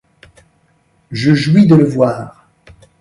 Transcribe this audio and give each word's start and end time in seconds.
Je 1.11 1.35
jouis 1.35 1.67
de 1.67 1.75
le 1.75 1.85
voir! 1.85 2.47